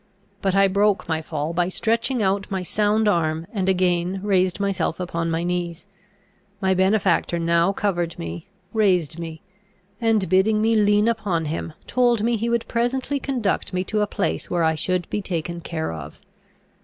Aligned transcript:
But 0.41 0.55
I 0.55 0.67
broke 0.67 1.07
my 1.07 1.21
fall 1.21 1.53
by 1.53 1.67
stretching 1.67 2.23
out 2.23 2.49
my 2.49 2.63
sound 2.63 3.07
arm, 3.07 3.45
and 3.53 3.69
again 3.69 4.19
raised 4.23 4.59
myself 4.59 4.99
upon 4.99 5.29
my 5.29 5.43
knees. 5.43 5.85
My 6.59 6.73
benefactor 6.73 7.37
now 7.37 7.71
covered 7.71 8.17
me, 8.17 8.47
raised 8.73 9.19
me, 9.19 9.43
and, 10.01 10.27
bidding 10.27 10.59
me 10.59 10.75
lean 10.75 11.07
upon 11.07 11.45
him, 11.45 11.73
told 11.85 12.23
me 12.23 12.35
he 12.35 12.49
would 12.49 12.67
presently 12.67 13.19
conduct 13.19 13.73
me 13.73 13.83
to 13.83 14.01
a 14.01 14.07
place 14.07 14.49
where 14.49 14.63
I 14.63 14.73
should 14.73 15.07
be 15.11 15.21
taken 15.21 15.61
care 15.61 15.91
of. 15.93 16.19